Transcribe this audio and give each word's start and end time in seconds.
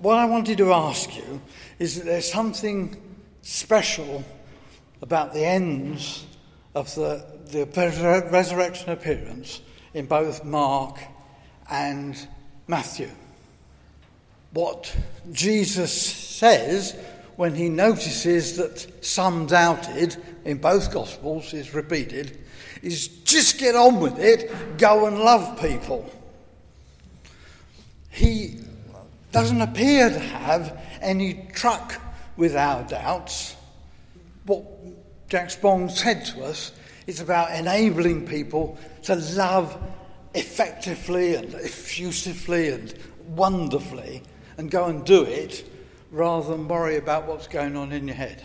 what 0.00 0.18
I 0.18 0.24
wanted 0.24 0.58
to 0.58 0.72
ask 0.72 1.14
you 1.16 1.40
is 1.78 1.96
that 1.96 2.04
there's 2.06 2.30
something 2.30 2.96
special 3.42 4.24
about 5.02 5.32
the 5.32 5.44
ends 5.44 6.26
of 6.74 6.94
the, 6.94 7.24
the 7.46 7.66
resurrection 8.30 8.90
appearance 8.90 9.60
in 9.94 10.06
both 10.06 10.44
Mark 10.44 10.98
and 11.70 12.16
Matthew. 12.66 13.10
What 14.52 14.94
Jesus 15.32 15.92
says 15.92 16.96
when 17.36 17.54
he 17.54 17.68
notices 17.68 18.56
that 18.56 19.04
some 19.04 19.46
doubted 19.46 20.16
in 20.44 20.58
both 20.58 20.92
Gospels 20.92 21.52
is 21.54 21.74
repeated 21.74 22.38
is 22.82 23.08
just 23.08 23.58
get 23.58 23.76
on 23.76 24.00
with 24.00 24.18
it, 24.18 24.50
go 24.78 25.06
and 25.06 25.18
love 25.18 25.60
people. 25.60 26.10
He 28.10 28.60
doesn't 29.32 29.60
appear 29.60 30.10
to 30.10 30.18
have 30.18 30.80
any 31.00 31.46
truck 31.52 32.00
with 32.36 32.56
our 32.56 32.82
doubts. 32.84 33.56
What 34.46 34.64
Jack 35.28 35.50
Spong 35.50 35.88
said 35.88 36.24
to 36.26 36.44
us 36.44 36.72
is 37.06 37.20
about 37.20 37.54
enabling 37.54 38.26
people 38.26 38.78
to 39.02 39.14
love 39.14 39.76
effectively 40.34 41.34
and 41.34 41.54
effusively 41.54 42.68
and 42.68 42.94
wonderfully 43.28 44.22
and 44.58 44.70
go 44.70 44.86
and 44.86 45.04
do 45.04 45.22
it 45.22 45.64
rather 46.10 46.50
than 46.50 46.68
worry 46.68 46.96
about 46.96 47.26
what's 47.26 47.46
going 47.46 47.76
on 47.76 47.92
in 47.92 48.06
your 48.08 48.16
head. 48.16 48.42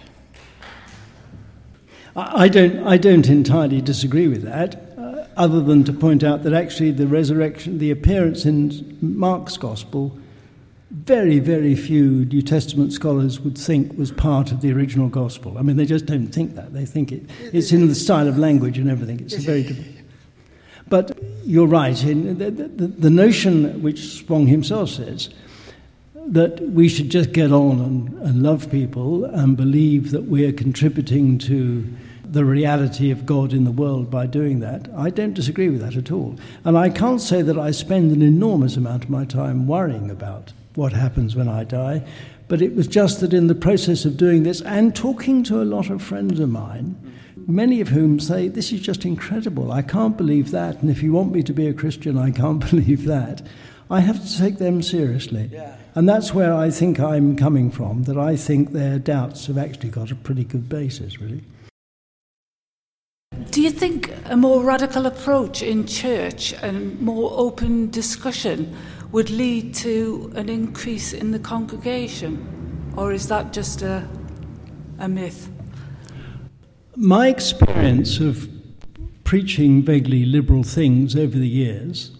I 2.16 2.48
don't, 2.48 2.88
I 2.88 2.98
don't 2.98 3.28
entirely 3.28 3.82
disagree 3.82 4.30
with 4.30 4.44
that, 4.44 4.94
uh, 4.98 5.28
other 5.36 5.60
than 5.60 5.84
to 5.84 5.92
point 5.92 6.24
out 6.24 6.44
that 6.44 6.54
actually 6.54 6.92
the 6.92 7.08
resurrection, 7.08 7.78
the 7.78 7.92
appearance 7.92 8.46
in 8.46 8.98
Mark's 9.02 9.58
Gospel, 9.58 10.18
very, 11.04 11.40
very 11.40 11.76
few 11.76 12.26
New 12.26 12.42
Testament 12.42 12.94
scholars 12.94 13.40
would 13.42 13.58
think 13.58 13.98
was 13.98 14.12
part 14.12 14.52
of 14.52 14.62
the 14.62 14.72
original 14.72 15.10
Gospel. 15.10 15.58
I 15.58 15.62
mean, 15.62 15.76
they 15.76 15.86
just 15.86 16.06
don't 16.06 16.28
think 16.28 16.56
that. 16.56 16.74
They 16.74 16.86
think 16.86 17.12
it, 17.12 17.24
it's 17.52 17.74
in 17.74 17.88
the 17.88 17.96
style 17.96 18.28
of 18.28 18.38
language 18.38 18.78
and 18.78 18.90
everything. 18.90 19.20
It's 19.20 19.36
very 19.36 19.64
different. 19.64 19.92
But 20.88 21.18
you're 21.44 21.66
right. 21.66 22.00
In 22.04 22.38
the, 22.38 22.52
the, 22.52 22.68
the 22.86 23.10
notion 23.10 23.82
which 23.82 24.20
Spong 24.20 24.46
himself 24.46 24.92
says 24.92 25.32
that 26.14 26.62
we 26.62 26.88
should 26.88 27.10
just 27.10 27.32
get 27.32 27.52
on 27.52 27.80
and, 27.80 28.14
and 28.22 28.44
love 28.44 28.70
people 28.70 29.26
and 29.26 29.58
believe 29.58 30.12
that 30.12 30.26
we're 30.26 30.54
contributing 30.54 31.40
to 31.40 31.92
the 32.24 32.46
reality 32.46 33.10
of 33.10 33.26
God 33.26 33.52
in 33.52 33.64
the 33.64 33.72
world 33.72 34.12
by 34.12 34.28
doing 34.28 34.60
that. 34.60 34.88
I 34.96 35.10
don't 35.10 35.34
disagree 35.34 35.70
with 35.70 35.82
that 35.82 35.96
at 35.96 36.12
all. 36.12 36.36
And 36.64 36.78
I 36.78 36.90
can't 36.90 37.20
say 37.20 37.42
that 37.42 37.58
I 37.58 37.72
spend 37.72 38.12
an 38.12 38.22
enormous 38.22 38.78
amount 38.78 39.06
of 39.06 39.10
my 39.10 39.26
time 39.26 39.66
worrying 39.66 40.12
about 40.12 40.54
what 40.76 40.94
happens 40.94 41.36
when 41.36 41.48
I 41.48 41.64
die, 41.64 42.06
but 42.48 42.62
it 42.62 42.76
was 42.76 42.88
just 42.88 43.22
that 43.22 43.34
in 43.34 43.48
the 43.48 43.56
process 43.56 44.06
of 44.06 44.18
doing 44.18 44.44
this 44.44 44.62
and 44.62 44.96
talking 44.96 45.44
to 45.44 45.62
a 45.62 45.66
lot 45.66 45.90
of 45.90 46.02
friends 46.02 46.40
of 46.40 46.50
mine, 46.50 46.96
many 47.48 47.82
of 47.82 47.90
whom 47.90 48.20
say, 48.20 48.48
This 48.48 48.72
is 48.72 48.82
just 48.82 49.06
incredible. 49.06 49.72
I 49.72 49.82
can't 49.82 50.18
believe 50.18 50.52
that. 50.52 50.82
And 50.82 50.90
if 50.90 51.02
you 51.02 51.14
want 51.14 51.32
me 51.32 51.44
to 51.44 51.54
be 51.54 51.68
a 51.68 51.74
Christian, 51.74 52.18
I 52.18 52.32
can't 52.32 52.60
believe 52.70 53.06
that. 53.06 53.42
I 53.90 54.00
have 54.00 54.24
to 54.26 54.38
take 54.38 54.58
them 54.58 54.82
seriously. 54.82 55.50
Yeah. 55.52 55.76
And 55.94 56.10
that's 56.10 56.34
where 56.34 56.54
I 56.54 56.72
think 56.72 57.00
I'm 57.00 57.36
coming 57.36 57.72
from, 57.72 58.04
that 58.04 58.18
I 58.18 58.36
think 58.36 58.72
their 58.72 59.00
doubts 59.00 59.46
have 59.48 59.58
actually 59.58 59.90
got 59.90 60.12
a 60.12 60.16
pretty 60.16 60.44
good 60.44 60.68
basis, 60.68 61.22
really. 61.22 61.44
Do 63.52 63.62
you 63.62 63.70
think 63.70 64.12
a 64.26 64.36
more 64.36 64.64
radical 64.64 65.06
approach 65.06 65.62
in 65.62 65.86
church 65.86 66.54
and 66.62 67.00
more 67.00 67.32
open 67.34 67.90
discussion 67.90 68.76
would 69.16 69.30
lead 69.30 69.74
to 69.74 70.30
an 70.36 70.50
increase 70.50 71.14
in 71.14 71.32
the 71.32 71.40
congregation? 71.40 72.94
Or 72.98 73.14
is 73.14 73.30
that 73.30 73.54
just 73.54 73.82
a, 73.82 74.06
a 75.00 75.08
myth? 75.08 75.50
My 76.98 77.30
experience 77.30 78.20
of 78.20 78.50
preaching 79.24 79.84
vaguely 79.84 80.26
liberal 80.26 80.64
things 80.64 81.16
over 81.16 81.40
the 81.40 81.48
years 81.48 82.12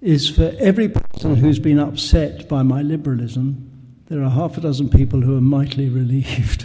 is 0.00 0.30
for 0.30 0.54
every 0.60 0.88
person 0.88 1.34
who's 1.34 1.58
been 1.58 1.80
upset 1.80 2.48
by 2.48 2.62
my 2.62 2.80
liberalism, 2.80 3.68
there 4.06 4.22
are 4.22 4.30
half 4.30 4.56
a 4.56 4.60
dozen 4.60 4.88
people 4.88 5.22
who 5.22 5.36
are 5.36 5.40
mightily 5.40 5.88
relieved. 6.02 6.64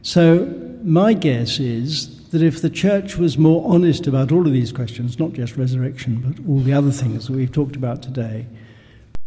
so, 0.00 0.46
my 0.82 1.12
guess 1.12 1.60
is 1.60 2.15
that 2.36 2.44
if 2.44 2.60
the 2.60 2.68
church 2.68 3.16
was 3.16 3.38
more 3.38 3.64
honest 3.72 4.06
about 4.06 4.30
all 4.30 4.46
of 4.46 4.52
these 4.52 4.70
questions, 4.70 5.18
not 5.18 5.32
just 5.32 5.56
resurrection, 5.56 6.20
but 6.20 6.46
all 6.46 6.60
the 6.60 6.74
other 6.74 6.90
things 6.90 7.26
that 7.26 7.32
we've 7.32 7.50
talked 7.50 7.76
about 7.76 8.02
today, 8.02 8.44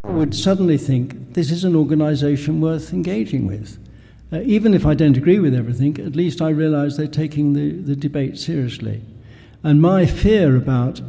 would 0.04 0.36
suddenly 0.36 0.78
think 0.78 1.34
this 1.34 1.50
is 1.50 1.64
an 1.64 1.76
organization 1.76 2.62
worth 2.62 2.94
engaging 2.94 3.48
with. 3.48 3.84
Uh, 4.32 4.42
even 4.42 4.76
if 4.76 4.86
I 4.86 4.94
don't 4.94 5.18
agree 5.18 5.40
with 5.40 5.56
everything, 5.56 5.98
at 6.00 6.16
least 6.16 6.40
I 6.40 6.50
realize 6.50 6.98
they're 6.98 7.08
taking 7.08 7.54
the, 7.54 7.72
the 7.72 7.96
debate 7.96 8.38
seriously. 8.38 9.02
And 9.64 9.82
my 9.82 10.06
fear 10.06 10.56
about 10.56 11.02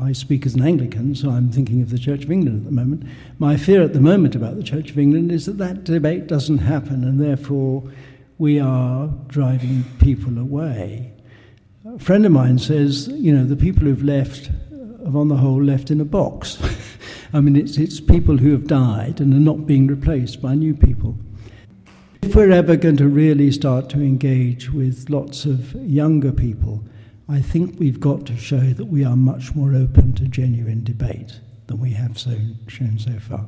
I 0.00 0.12
speak 0.12 0.46
as 0.46 0.54
an 0.54 0.62
Anglican, 0.62 1.14
so 1.14 1.28
I'm 1.28 1.50
thinking 1.50 1.82
of 1.82 1.90
the 1.90 1.98
Church 1.98 2.24
of 2.24 2.30
England 2.30 2.58
at 2.58 2.64
the 2.64 2.72
moment. 2.72 3.04
My 3.38 3.58
fear 3.58 3.82
at 3.82 3.92
the 3.92 4.00
moment 4.00 4.34
about 4.34 4.56
the 4.56 4.62
Church 4.62 4.90
of 4.90 4.98
England 4.98 5.30
is 5.30 5.44
that 5.44 5.58
that 5.58 5.84
debate 5.84 6.26
doesn't 6.26 6.58
happen, 6.58 7.04
and 7.04 7.20
therefore 7.20 7.84
we 8.38 8.58
are 8.58 9.08
driving 9.28 9.84
people 10.00 10.38
away. 10.38 11.13
A 11.94 11.98
friend 12.00 12.26
of 12.26 12.32
mine 12.32 12.58
says, 12.58 13.06
you 13.06 13.32
know, 13.32 13.44
the 13.44 13.54
people 13.54 13.84
who've 13.84 14.02
left 14.02 14.46
have, 15.04 15.14
on 15.14 15.28
the 15.28 15.36
whole, 15.36 15.62
left 15.62 15.92
in 15.92 16.00
a 16.00 16.04
box. 16.04 16.58
I 17.32 17.40
mean, 17.40 17.54
it's, 17.54 17.78
it's 17.78 18.00
people 18.00 18.36
who 18.36 18.50
have 18.50 18.66
died 18.66 19.20
and 19.20 19.32
are 19.32 19.38
not 19.38 19.64
being 19.64 19.86
replaced 19.86 20.42
by 20.42 20.56
new 20.56 20.74
people. 20.74 21.16
If 22.22 22.34
we're 22.34 22.50
ever 22.50 22.74
going 22.74 22.96
to 22.96 23.06
really 23.06 23.52
start 23.52 23.88
to 23.90 24.00
engage 24.00 24.72
with 24.72 25.08
lots 25.08 25.44
of 25.44 25.72
younger 25.74 26.32
people, 26.32 26.84
I 27.28 27.40
think 27.40 27.78
we've 27.78 28.00
got 28.00 28.26
to 28.26 28.36
show 28.36 28.72
that 28.72 28.86
we 28.86 29.04
are 29.04 29.16
much 29.16 29.54
more 29.54 29.72
open 29.72 30.14
to 30.14 30.24
genuine 30.24 30.82
debate 30.82 31.38
than 31.68 31.78
we 31.78 31.90
have 31.90 32.18
so, 32.18 32.36
shown 32.66 32.98
so 32.98 33.20
far. 33.20 33.46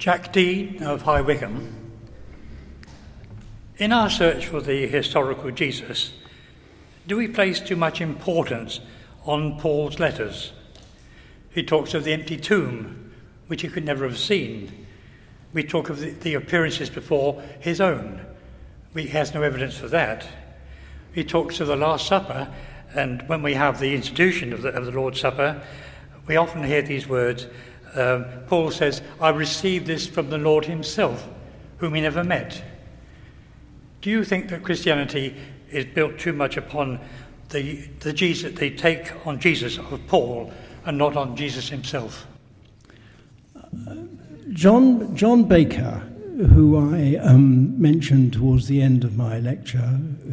Jack 0.00 0.32
Dean 0.32 0.82
of 0.82 1.02
High 1.02 1.20
Wycombe. 1.20 1.74
In 3.76 3.92
our 3.92 4.08
search 4.08 4.46
for 4.46 4.62
the 4.62 4.86
historical 4.86 5.50
Jesus, 5.50 6.14
do 7.06 7.18
we 7.18 7.28
place 7.28 7.60
too 7.60 7.76
much 7.76 8.00
importance 8.00 8.80
on 9.26 9.60
Paul's 9.60 9.98
letters? 9.98 10.54
He 11.50 11.62
talks 11.62 11.92
of 11.92 12.04
the 12.04 12.14
empty 12.14 12.38
tomb 12.38 13.12
which 13.48 13.60
he 13.60 13.68
could 13.68 13.84
never 13.84 14.08
have 14.08 14.16
seen. 14.16 14.86
We 15.52 15.64
talk 15.64 15.90
of 15.90 16.00
the, 16.00 16.12
the 16.12 16.32
appearances 16.32 16.88
before 16.88 17.42
his 17.60 17.78
own. 17.78 18.24
He 18.94 19.08
has 19.08 19.34
no 19.34 19.42
evidence 19.42 19.76
for 19.76 19.88
that. 19.88 20.26
He 21.12 21.24
talks 21.24 21.60
of 21.60 21.66
the 21.66 21.76
Last 21.76 22.06
Supper, 22.06 22.48
and 22.94 23.20
when 23.28 23.42
we 23.42 23.52
have 23.52 23.78
the 23.78 23.94
institution 23.94 24.54
of 24.54 24.62
the, 24.62 24.70
of 24.70 24.86
the 24.86 24.92
Lord's 24.92 25.20
Supper, 25.20 25.60
we 26.26 26.36
often 26.36 26.64
hear 26.64 26.80
these 26.80 27.06
words. 27.06 27.48
Um, 27.94 28.24
Paul 28.46 28.70
says, 28.70 29.02
I 29.20 29.30
received 29.30 29.86
this 29.86 30.06
from 30.06 30.30
the 30.30 30.38
Lord 30.38 30.64
himself, 30.64 31.28
whom 31.78 31.94
he 31.94 32.00
never 32.00 32.22
met. 32.22 32.62
Do 34.00 34.10
you 34.10 34.24
think 34.24 34.48
that 34.48 34.62
Christianity 34.62 35.36
is 35.70 35.84
built 35.84 36.18
too 36.18 36.32
much 36.32 36.56
upon 36.56 37.00
the, 37.50 37.88
the 38.00 38.12
Jesus, 38.12 38.58
the 38.58 38.70
take 38.70 39.26
on 39.26 39.38
Jesus 39.40 39.78
of 39.78 40.00
Paul 40.06 40.52
and 40.84 40.96
not 40.96 41.16
on 41.16 41.36
Jesus 41.36 41.68
himself? 41.68 42.26
John, 44.52 45.14
John 45.14 45.44
Baker, 45.44 46.02
who 46.54 46.94
I 46.94 47.16
um, 47.16 47.80
mentioned 47.80 48.32
towards 48.32 48.68
the 48.68 48.80
end 48.80 49.04
of 49.04 49.16
my 49.16 49.38
lecture, 49.38 49.78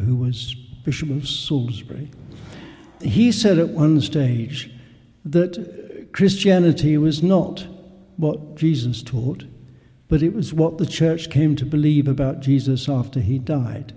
who 0.04 0.16
was 0.16 0.54
Bishop 0.84 1.10
of 1.10 1.28
Salisbury, 1.28 2.10
he 3.00 3.30
said 3.30 3.58
at 3.58 3.68
one 3.68 4.00
stage 4.00 4.70
that 5.24 5.87
Christianity 6.12 6.96
was 6.96 7.22
not 7.22 7.66
what 8.16 8.56
Jesus 8.56 9.02
taught, 9.02 9.44
but 10.08 10.22
it 10.22 10.34
was 10.34 10.52
what 10.52 10.78
the 10.78 10.86
church 10.86 11.30
came 11.30 11.54
to 11.56 11.66
believe 11.66 12.08
about 12.08 12.40
Jesus 12.40 12.88
after 12.88 13.20
he 13.20 13.38
died. 13.38 13.92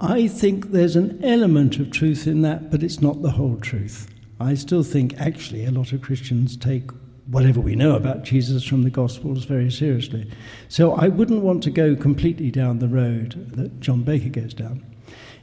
I 0.00 0.28
think 0.28 0.70
there's 0.70 0.96
an 0.96 1.22
element 1.22 1.78
of 1.78 1.90
truth 1.90 2.26
in 2.26 2.42
that, 2.42 2.70
but 2.70 2.82
it's 2.82 3.00
not 3.00 3.22
the 3.22 3.32
whole 3.32 3.56
truth. 3.56 4.08
I 4.38 4.54
still 4.54 4.82
think 4.82 5.18
actually 5.20 5.66
a 5.66 5.70
lot 5.70 5.92
of 5.92 6.00
Christians 6.00 6.56
take 6.56 6.90
whatever 7.26 7.60
we 7.60 7.76
know 7.76 7.94
about 7.94 8.24
Jesus 8.24 8.64
from 8.64 8.82
the 8.82 8.90
Gospels 8.90 9.44
very 9.44 9.70
seriously. 9.70 10.30
So 10.68 10.94
I 10.94 11.08
wouldn't 11.08 11.42
want 11.42 11.62
to 11.64 11.70
go 11.70 11.94
completely 11.94 12.50
down 12.50 12.78
the 12.78 12.88
road 12.88 13.52
that 13.56 13.80
John 13.80 14.02
Baker 14.02 14.30
goes 14.30 14.54
down. 14.54 14.84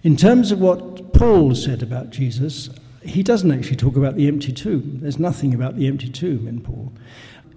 In 0.04 0.18
terms 0.18 0.52
of 0.52 0.60
what 0.60 1.14
Paul 1.14 1.56
said 1.56 1.84
about 1.84 2.10
Jesus, 2.10 2.70
he 3.08 3.24
doesn't 3.24 3.52
actually 3.52 3.78
talk 3.78 3.96
about 3.96 4.16
the 4.16 4.28
empty 4.28 4.52
tomb. 4.52 5.00
There's 5.02 5.20
nothing 5.20 5.54
about 5.54 5.76
the 5.78 5.88
empty 5.88 6.10
tomb 6.10 6.48
in 6.48 6.62
Paul. 6.62 6.92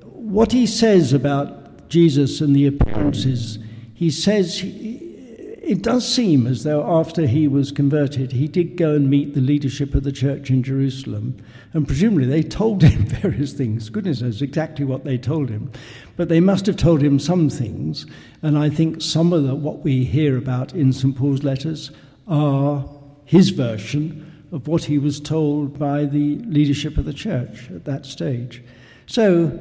What 0.05 0.52
he 0.52 0.67
says 0.67 1.12
about 1.12 1.88
Jesus 1.88 2.41
and 2.41 2.55
the 2.55 2.67
appearances, 2.67 3.58
he 3.94 4.11
says 4.11 4.62
it 4.62 5.82
does 5.82 6.06
seem 6.06 6.47
as 6.47 6.64
though 6.64 6.82
after 6.85 7.26
he 7.26 7.47
was 7.47 7.70
converted, 7.70 8.32
he 8.32 8.49
did 8.49 8.76
go 8.76 8.94
and 8.94 9.11
meet 9.11 9.35
the 9.35 9.41
leadership 9.41 9.94
of 9.94 10.05
the 10.05 10.12
church 10.12 10.50
in 10.50 10.62
Jerusalem, 10.62 11.37
and 11.73 11.87
presumably 11.87 12.26
they 12.26 12.43
told 12.43 12.82
him 12.85 13.06
various 13.06 13.52
things. 13.52 13.91
Goodness 13.91 14.23
knows 14.23 14.43
exactly 14.43 14.85
what 14.85 15.05
they 15.05 15.19
told 15.19 15.50
him, 15.50 15.70
but 16.17 16.29
they 16.29 16.41
must 16.41 16.67
have 16.67 16.76
told 16.76 17.02
him 17.02 17.19
some 17.19 17.50
things. 17.50 18.06
And 18.43 18.56
I 18.56 18.70
think 18.70 19.02
some 19.02 19.32
of 19.32 19.44
the, 19.44 19.55
what 19.55 19.81
we 19.81 20.05
hear 20.05 20.37
about 20.37 20.75
in 20.75 20.93
St 20.93 21.17
Paul's 21.17 21.44
letters 21.44 21.91
are 22.26 22.88
his 23.25 23.50
version 23.50 24.30
of 24.52 24.67
what 24.67 24.85
he 24.85 24.99
was 24.99 25.20
told 25.20 25.79
by 25.79 26.05
the 26.05 26.38
leadership 26.38 26.99
of 26.99 27.05
the 27.05 27.12
church 27.12 27.70
at 27.70 27.85
that 27.85 28.05
stage. 28.05 28.62
So 29.06 29.58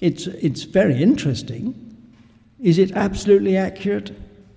it's, 0.00 0.26
it's 0.26 0.64
very 0.64 1.02
interesting. 1.02 1.74
Is 2.60 2.78
it 2.78 2.92
absolutely 2.92 3.56
accurate? 3.56 4.12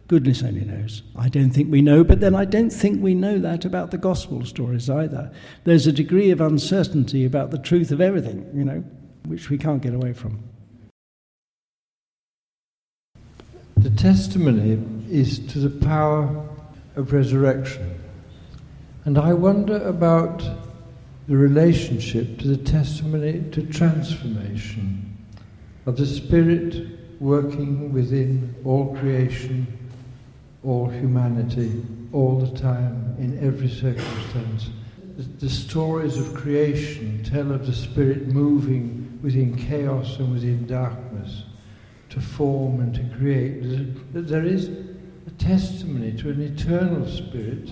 Goodness 0.08 0.44
only 0.44 0.66
knows. 0.66 1.02
I 1.16 1.30
don't 1.30 1.50
think 1.50 1.72
we 1.72 1.82
know, 1.82 2.04
but 2.04 2.20
then 2.20 2.36
I 2.36 2.46
don't 2.46 2.70
think 2.70 3.02
we 3.02 3.16
know 3.16 3.40
that 3.40 3.66
about 3.66 3.90
the 3.90 3.98
gospel 3.98 4.46
stories 4.46 4.90
either. 4.90 5.32
There's 5.64 5.88
a 5.88 5.92
degree 5.92 6.30
of 6.30 6.42
uncertainty 6.42 7.26
about 7.26 7.50
the 7.50 7.58
truth 7.58 7.92
of 7.92 8.02
everything, 8.02 8.50
you 8.54 8.64
know, 8.64 8.84
which 9.26 9.50
we 9.50 9.58
can't 9.58 9.82
get 9.82 9.96
away 9.96 10.14
from. 10.14 10.44
The 13.78 13.90
testimony 13.90 14.82
is 15.10 15.40
to 15.48 15.60
the 15.60 15.86
power 15.86 16.48
of 16.96 17.14
resurrection. 17.14 18.05
And 19.06 19.18
I 19.18 19.34
wonder 19.34 19.78
about 19.88 20.44
the 21.28 21.38
relationship 21.38 22.40
to 22.40 22.48
the 22.48 22.58
testimony 22.58 23.44
to 23.52 23.66
transformation 23.68 25.18
of 25.86 25.98
the 25.98 26.06
Spirit 26.06 26.88
working 27.20 27.94
within 27.94 28.54
all 28.66 28.96
creation 28.98 29.76
all 30.66 30.90
humanity, 30.90 31.84
all 32.12 32.40
the 32.40 32.60
time, 32.60 33.16
in 33.20 33.38
every 33.46 33.70
circumstance. 33.70 34.70
The, 35.40 35.50
stories 35.50 36.18
of 36.18 36.34
creation 36.34 37.24
tell 37.24 37.52
of 37.52 37.66
the 37.66 37.74
Spirit 37.74 38.28
moving 38.28 39.20
within 39.22 39.56
chaos 39.56 40.18
and 40.18 40.34
within 40.34 40.66
darkness 40.66 41.44
to 42.10 42.20
form 42.20 42.82
and 42.82 42.94
to 42.96 43.18
create. 43.18 43.62
There 44.14 44.44
is 44.44 44.70
a 45.28 45.32
testimony 45.38 46.12
to 46.18 46.32
an 46.32 46.42
eternal 46.42 47.08
Spirit, 47.08 47.72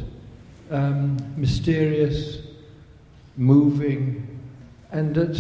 um, 0.74 1.18
mysterious, 1.38 2.40
moving, 3.38 4.40
and 4.92 5.16
that, 5.16 5.40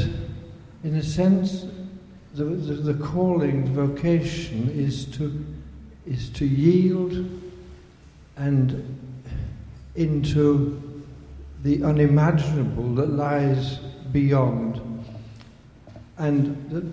in 0.83 0.95
a 0.95 1.03
sense, 1.03 1.65
the, 2.33 2.44
the, 2.44 2.74
the 2.74 3.06
calling, 3.06 3.65
the 3.65 3.85
vocation 3.85 4.69
is 4.69 5.06
to, 5.06 5.45
is 6.06 6.30
to 6.31 6.45
yield 6.45 7.30
and 8.38 9.00
into 9.95 11.03
the 11.63 11.83
unimaginable 11.83 12.95
that 12.95 13.12
lies 13.12 13.77
beyond. 14.12 14.81
And 16.18 16.69
that 16.71 16.85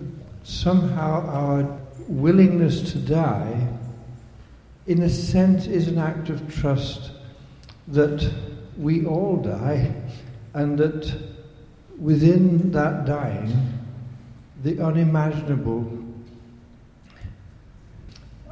somehow 0.43 1.27
our 1.27 1.79
willingness 2.07 2.91
to 2.91 2.99
die, 2.99 3.67
in 4.87 5.03
a 5.03 5.09
sense, 5.09 5.67
is 5.67 5.87
an 5.87 5.97
act 5.97 6.29
of 6.29 6.53
trust 6.53 7.11
that 7.87 8.31
we 8.77 9.05
all 9.05 9.37
die 9.37 9.93
and 10.53 10.77
that 10.77 11.13
within 11.97 12.71
that 12.71 13.05
dying, 13.05 13.79
the 14.63 14.79
unimaginable 14.79 16.01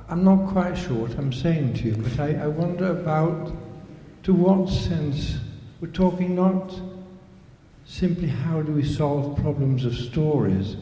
I'm 0.09 0.23
not 0.23 0.49
quite 0.49 0.75
sure 0.75 1.05
what 1.05 1.15
I'm 1.19 1.31
saying 1.31 1.75
to 1.75 1.83
you, 1.83 1.95
but 1.95 2.19
I, 2.19 2.33
I 2.33 2.47
wonder 2.47 2.87
about 2.87 3.55
to 4.23 4.33
what 4.33 4.67
sense 4.67 5.37
we're 5.79 5.91
talking 5.91 6.33
not 6.33 6.73
simply 7.85 8.27
how 8.27 8.63
do 8.63 8.71
we 8.71 8.83
solve 8.83 9.37
problems 9.39 9.85
of 9.85 9.95
stories, 9.95 10.77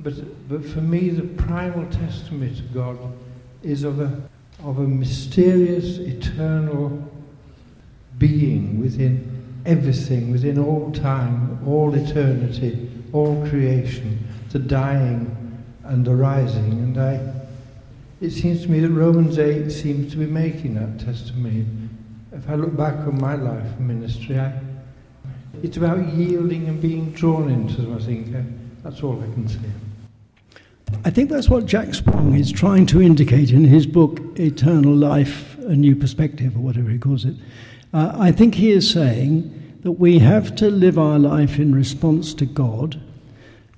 but, 0.00 0.12
but 0.50 0.62
for 0.66 0.82
me 0.82 1.08
the 1.08 1.22
primal 1.42 1.86
testimony 1.86 2.54
to 2.56 2.62
God 2.74 2.98
is 3.62 3.84
of 3.84 4.00
a, 4.00 4.20
of 4.62 4.78
a 4.78 4.86
mysterious, 4.86 5.96
eternal 5.96 7.10
being 8.18 8.80
within 8.80 9.62
everything, 9.64 10.30
within 10.30 10.58
all 10.58 10.90
time, 10.92 11.60
all 11.66 11.94
eternity, 11.94 12.90
all 13.12 13.46
creation, 13.48 14.26
the 14.50 14.58
dying 14.58 15.34
and 15.84 16.04
the 16.04 16.14
rising. 16.14 16.72
And 16.72 16.98
I, 16.98 17.20
it 18.20 18.30
seems 18.30 18.62
to 18.62 18.70
me 18.70 18.80
that 18.80 18.90
Romans 18.90 19.38
8 19.38 19.70
seems 19.70 20.12
to 20.12 20.18
be 20.18 20.26
making 20.26 20.74
that 20.74 21.04
testimony. 21.04 21.66
If 22.32 22.48
I 22.48 22.54
look 22.54 22.76
back 22.76 22.94
on 23.06 23.20
my 23.20 23.34
life 23.34 23.66
and 23.78 23.88
ministry, 23.88 24.38
I, 24.38 24.52
it's 25.62 25.76
about 25.76 26.06
yielding 26.14 26.68
and 26.68 26.80
being 26.80 27.12
drawn 27.12 27.50
into 27.50 27.82
them, 27.82 27.96
I 27.96 28.00
think. 28.00 28.34
Uh, 28.34 28.40
that's 28.82 29.02
all 29.02 29.20
I 29.20 29.32
can 29.32 29.48
say. 29.48 29.58
I 31.04 31.10
think 31.10 31.30
that's 31.30 31.48
what 31.48 31.66
Jack 31.66 31.94
Spong 31.94 32.34
is 32.38 32.50
trying 32.50 32.86
to 32.86 33.02
indicate 33.02 33.50
in 33.50 33.64
his 33.64 33.86
book, 33.86 34.20
Eternal 34.38 34.94
Life, 34.94 35.58
A 35.58 35.74
New 35.74 35.94
Perspective, 35.94 36.56
or 36.56 36.60
whatever 36.60 36.88
he 36.88 36.98
calls 36.98 37.24
it. 37.24 37.34
Uh, 37.92 38.12
I 38.18 38.32
think 38.32 38.54
he 38.54 38.70
is 38.70 38.90
saying 38.90 39.78
that 39.82 39.92
we 39.92 40.18
have 40.18 40.54
to 40.56 40.70
live 40.70 40.98
our 40.98 41.18
life 41.18 41.58
in 41.58 41.74
response 41.74 42.34
to 42.34 42.44
God. 42.44 43.00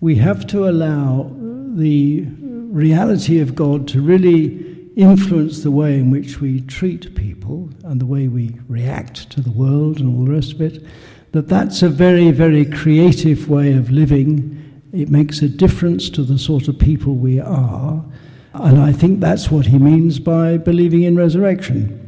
We 0.01 0.17
have 0.17 0.47
to 0.49 0.69
allow 0.69 1.31
the 1.77 2.27
reality 2.71 3.39
of 3.41 3.55
God 3.55 3.87
to 3.89 4.01
really 4.01 4.71
influence 4.97 5.63
the 5.63 5.71
way 5.71 5.99
in 5.99 6.11
which 6.11 6.41
we 6.41 6.61
treat 6.63 7.15
people 7.15 7.71
and 7.85 8.01
the 8.01 8.07
way 8.07 8.29
we 8.29 8.57
react 8.69 9.31
to 9.31 9.41
the 9.41 9.51
world 9.51 10.01
and 10.01 10.09
all 10.09 10.25
the 10.25 10.33
rest 10.33 10.53
of 10.53 10.61
it, 10.61 10.85
that 11.33 11.49
that's 11.49 11.83
a 11.83 11.89
very, 11.89 12.33
very 12.33 12.65
creative 12.65 13.49
way 13.49 13.73
of 13.75 13.91
living. 13.91 14.83
It 14.93 15.09
makes 15.09 15.43
a 15.43 15.49
difference 15.49 16.11
to 16.11 16.23
the 16.23 16.39
sort 16.39 16.67
of 16.67 16.79
people 16.79 17.15
we 17.15 17.39
are. 17.39 18.05
And 18.53 18.81
I 18.81 18.93
think 18.93 19.21
that's 19.21 19.51
what 19.51 19.67
he 19.67 19.79
means 19.79 20.19
by 20.19 20.57
believing 20.57 21.03
in 21.03 21.17
resurrection. 21.17 22.00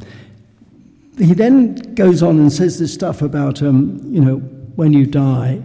He 1.17 1.33
then 1.33 1.75
goes 1.95 2.23
on 2.23 2.39
and 2.39 2.51
says 2.51 2.79
this 2.79 2.93
stuff 2.93 3.21
about, 3.21 3.61
um, 3.61 4.01
you 4.05 4.19
know, 4.19 4.37
when 4.75 4.93
you 4.93 5.05
die, 5.05 5.61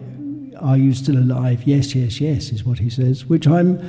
are 0.61 0.77
you 0.77 0.93
still 0.93 1.17
alive? 1.17 1.63
Yes, 1.65 1.95
yes, 1.95 2.21
yes, 2.21 2.53
is 2.53 2.65
what 2.65 2.79
he 2.79 2.91
says, 2.91 3.27
which 3.27 3.47
I'm 3.47 3.81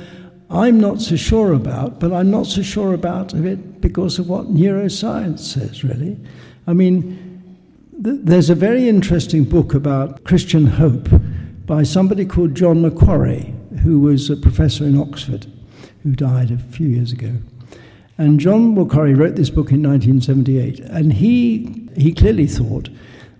I'm 0.50 0.80
not 0.80 1.00
so 1.00 1.14
sure 1.14 1.52
about, 1.52 2.00
but 2.00 2.12
I'm 2.12 2.28
not 2.28 2.46
so 2.46 2.60
sure 2.62 2.92
about 2.92 3.34
it 3.34 3.80
because 3.80 4.18
of 4.18 4.28
what 4.28 4.52
neuroscience 4.52 5.38
says, 5.38 5.84
really. 5.84 6.18
I 6.66 6.72
mean, 6.72 7.54
th- 8.02 8.18
there's 8.24 8.50
a 8.50 8.56
very 8.56 8.88
interesting 8.88 9.44
book 9.44 9.74
about 9.74 10.24
Christian 10.24 10.66
hope 10.66 11.08
by 11.66 11.84
somebody 11.84 12.24
called 12.24 12.56
John 12.56 12.82
Macquarrie, 12.82 13.54
who 13.84 14.00
was 14.00 14.28
a 14.28 14.36
professor 14.36 14.84
in 14.84 14.98
Oxford, 14.98 15.46
who 16.02 16.16
died 16.16 16.50
a 16.50 16.58
few 16.58 16.88
years 16.88 17.12
ago. 17.12 17.34
And 18.20 18.38
John 18.38 18.74
Macquarrie 18.74 19.14
wrote 19.14 19.36
this 19.36 19.50
book 19.50 19.72
in 19.72 19.82
1978, 19.82 20.80
and 20.80 21.12
he, 21.14 21.88
he 21.96 22.12
clearly 22.12 22.46
thought 22.46 22.88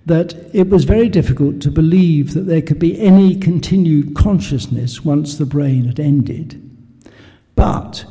that 0.06 0.34
it 0.54 0.70
was 0.70 0.84
very 0.84 1.08
difficult 1.08 1.60
to 1.60 1.70
believe 1.70 2.34
that 2.34 2.46
there 2.46 2.62
could 2.62 2.78
be 2.78 2.98
any 2.98 3.36
continued 3.36 4.14
consciousness 4.14 5.04
once 5.04 5.36
the 5.36 5.46
brain 5.46 5.84
had 5.84 6.00
ended 6.00 6.70
but 7.60 8.06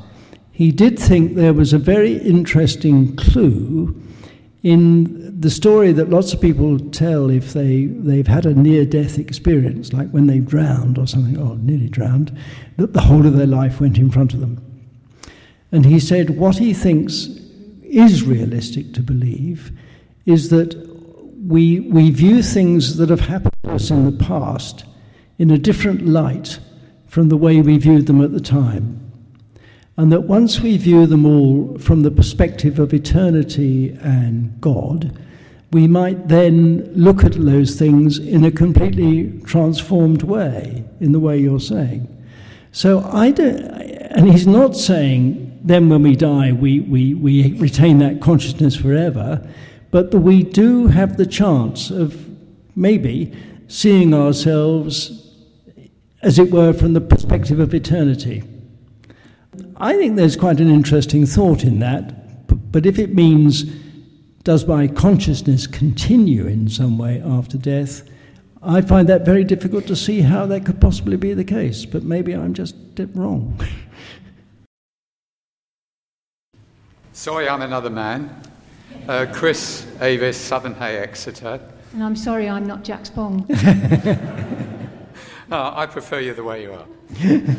he 0.51 0.71
did 0.71 0.99
think 0.99 1.33
there 1.33 1.53
was 1.53 1.73
a 1.73 1.79
very 1.79 2.17
interesting 2.17 3.15
clue 3.15 3.99
in 4.61 5.41
the 5.41 5.49
story 5.49 5.91
that 5.91 6.11
lots 6.11 6.33
of 6.33 6.39
people 6.39 6.77
tell 6.91 7.31
if 7.31 7.53
they, 7.53 7.85
they've 7.85 8.27
had 8.27 8.45
a 8.45 8.53
near 8.53 8.85
death 8.85 9.17
experience, 9.17 9.91
like 9.91 10.11
when 10.11 10.27
they've 10.27 10.45
drowned 10.45 10.99
or 10.99 11.07
something, 11.07 11.35
or 11.35 11.55
nearly 11.55 11.89
drowned, 11.89 12.37
that 12.77 12.93
the 12.93 13.01
whole 13.01 13.25
of 13.25 13.37
their 13.37 13.47
life 13.47 13.81
went 13.81 13.97
in 13.97 14.11
front 14.11 14.35
of 14.35 14.39
them. 14.39 14.63
And 15.71 15.85
he 15.85 15.99
said 15.99 16.31
what 16.31 16.57
he 16.57 16.73
thinks 16.73 17.27
is 17.83 18.23
realistic 18.23 18.93
to 18.93 19.01
believe 19.01 19.71
is 20.25 20.49
that 20.49 20.75
we, 21.45 21.79
we 21.79 22.11
view 22.11 22.43
things 22.43 22.97
that 22.97 23.09
have 23.09 23.21
happened 23.21 23.53
to 23.63 23.71
us 23.71 23.89
in 23.89 24.05
the 24.05 24.23
past 24.23 24.85
in 25.37 25.49
a 25.49 25.57
different 25.57 26.05
light 26.05 26.59
from 27.07 27.29
the 27.29 27.37
way 27.37 27.61
we 27.61 27.77
viewed 27.77 28.05
them 28.05 28.21
at 28.21 28.31
the 28.31 28.39
time 28.39 29.09
and 29.99 30.13
that 30.13 30.21
once 30.21 30.61
we 30.61 30.77
view 30.77 31.05
them 31.05 31.25
all 31.25 31.77
from 31.77 32.03
the 32.03 32.09
perspective 32.09 32.79
of 32.79 32.93
eternity 32.93 33.89
and 34.01 34.61
God, 34.61 35.13
we 35.73 35.87
might 35.87 36.29
then 36.29 36.89
look 36.93 37.25
at 37.25 37.33
those 37.33 37.75
things 37.75 38.17
in 38.17 38.45
a 38.45 38.49
completely 38.49 39.41
transformed 39.41 40.23
way, 40.23 40.85
in 41.01 41.11
the 41.11 41.19
way 41.19 41.37
you're 41.37 41.59
saying. 41.59 42.07
So 42.71 43.01
I 43.11 43.31
don't, 43.31 43.59
and 43.59 44.31
he's 44.31 44.47
not 44.47 44.77
saying 44.77 45.48
then 45.69 45.89
when 45.89 46.03
we 46.03 46.15
die 46.15 46.51
we, 46.51 46.79
we, 46.79 47.13
we 47.13 47.53
retain 47.53 47.99
that 47.99 48.21
consciousness 48.21 48.75
forever, 48.75 49.47
but 49.91 50.11
that 50.11 50.19
we 50.19 50.43
do 50.43 50.87
have 50.87 51.17
the 51.17 51.25
chance 51.25 51.89
of 51.89 52.27
maybe 52.75 53.33
seeing 53.67 54.13
ourselves, 54.13 55.33
as 56.21 56.39
it 56.39 56.51
were, 56.51 56.73
from 56.73 56.93
the 56.93 57.01
perspective 57.01 57.59
of 57.59 57.73
eternity. 57.73 58.43
I 59.77 59.93
think 59.93 60.15
there's 60.15 60.35
quite 60.35 60.59
an 60.59 60.69
interesting 60.69 61.25
thought 61.25 61.63
in 61.63 61.79
that 61.79 62.19
but 62.71 62.85
if 62.85 62.99
it 62.99 63.13
means, 63.13 63.63
does 64.43 64.65
my 64.67 64.87
consciousness 64.87 65.67
continue 65.67 66.47
in 66.47 66.69
some 66.69 66.97
way 66.97 67.21
after 67.21 67.57
death? 67.57 68.07
I 68.61 68.81
find 68.81 69.07
that 69.09 69.25
very 69.25 69.43
difficult 69.43 69.87
to 69.87 69.95
see 69.95 70.21
how 70.21 70.45
that 70.47 70.65
could 70.65 70.81
possibly 70.81 71.17
be 71.17 71.33
the 71.33 71.43
case, 71.43 71.85
but 71.85 72.03
maybe 72.03 72.33
I'm 72.33 72.53
just 72.53 72.75
wrong. 73.13 73.59
Sorry, 77.19 77.49
I'm 77.49 77.61
another 77.61 77.89
man. 77.89 78.33
Uh, 79.05 79.25
Chris 79.33 79.85
Avis, 79.99 80.37
Southernhay, 80.37 81.01
Exeter. 81.01 81.59
And 81.91 82.01
I'm 82.01 82.15
sorry, 82.15 82.47
I'm 82.47 82.65
not 82.65 82.85
Jack 82.85 83.07
Spong. 83.07 83.45
oh, 85.51 85.73
I 85.75 85.85
prefer 85.85 86.21
you 86.21 86.33
the 86.33 86.45
way 86.45 86.61
you 86.61 86.71
are. 86.71 86.85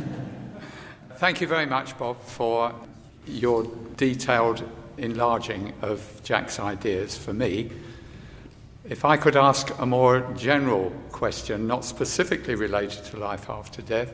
Thank 1.17 1.43
you 1.43 1.47
very 1.47 1.67
much, 1.67 1.99
Bob, 1.99 2.23
for 2.23 2.75
your 3.27 3.71
detailed 3.99 4.67
enlarging 4.97 5.75
of 5.83 6.23
Jack's 6.25 6.59
ideas 6.59 7.19
for 7.19 7.35
me. 7.35 7.71
If 8.89 9.05
I 9.05 9.19
could 9.19 9.37
ask 9.37 9.79
a 9.79 9.85
more 9.85 10.21
general 10.39 10.91
question, 11.13 11.67
not 11.67 11.85
specifically 11.85 12.55
related 12.55 13.05
to 13.05 13.19
life 13.19 13.51
after 13.51 13.83
death, 13.83 14.11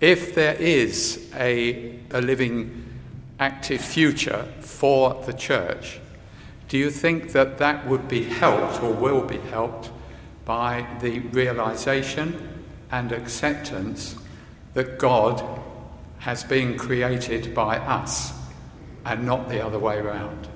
if 0.00 0.34
there 0.34 0.56
is 0.56 1.30
a, 1.36 2.00
a 2.10 2.20
living, 2.20 2.95
active 3.38 3.80
future 3.80 4.46
for 4.60 5.22
the 5.26 5.32
church, 5.32 6.00
do 6.68 6.78
you 6.78 6.90
think 6.90 7.32
that 7.32 7.58
that 7.58 7.86
would 7.86 8.08
be 8.08 8.24
helped 8.24 8.82
or 8.82 8.92
will 8.92 9.22
be 9.22 9.38
helped 9.38 9.90
by 10.44 10.86
the 11.00 11.20
realization 11.20 12.64
and 12.90 13.12
acceptance 13.12 14.16
that 14.74 14.98
God 14.98 15.42
has 16.18 16.44
been 16.44 16.76
created 16.76 17.54
by 17.54 17.78
us 17.78 18.32
and 19.04 19.24
not 19.24 19.48
the 19.48 19.64
other 19.64 19.78
way 19.78 19.98
around? 19.98 20.48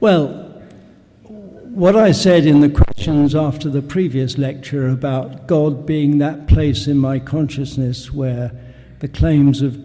Well, 0.00 0.39
what 1.70 1.94
I 1.94 2.10
said 2.10 2.46
in 2.46 2.60
the 2.60 2.68
questions 2.68 3.34
after 3.34 3.68
the 3.68 3.80
previous 3.80 4.36
lecture 4.36 4.88
about 4.88 5.46
God 5.46 5.86
being 5.86 6.18
that 6.18 6.48
place 6.48 6.88
in 6.88 6.98
my 6.98 7.20
consciousness 7.20 8.12
where 8.12 8.50
the 8.98 9.06
claims 9.06 9.62
of 9.62 9.78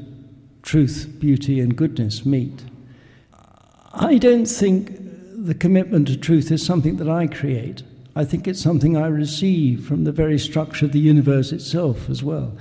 truth, 0.64 1.08
beauty, 1.20 1.60
and 1.60 1.78
goodness 1.78 2.26
meet, 2.26 2.64
I 3.94 4.18
don't 4.18 4.48
think 4.48 4.98
the 4.98 5.54
commitment 5.54 6.08
to 6.08 6.18
truth 6.18 6.52
is 6.52 6.66
something 6.66 6.98
that 6.98 7.08
I 7.08 7.28
create. 7.28 7.84
I 8.16 8.26
think 8.26 8.48
it's 8.48 8.62
something 8.62 8.98
I 8.98 9.08
receive 9.08 9.86
from 9.86 10.06
the 10.06 10.12
very 10.12 10.40
structure 10.40 10.86
of 10.86 10.92
the 10.92 11.00
universe 11.00 11.52
itself 11.52 12.10
as 12.10 12.24
well. 12.24 12.58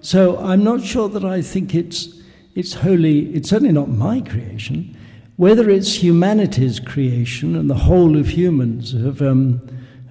So 0.00 0.38
I'm 0.38 0.64
not 0.64 0.82
sure 0.82 1.10
that 1.10 1.24
I 1.26 1.42
think 1.42 1.74
it's, 1.74 2.08
it's 2.54 2.72
wholly, 2.72 3.34
it's 3.34 3.50
certainly 3.50 3.74
not 3.74 3.90
my 3.90 4.22
creation. 4.22 4.96
Whether 5.42 5.70
it's 5.70 6.00
humanity's 6.00 6.78
creation 6.78 7.56
and 7.56 7.68
the 7.68 7.74
whole 7.74 8.16
of 8.16 8.28
humans 8.28 8.92
have, 8.92 9.20
um, 9.20 9.60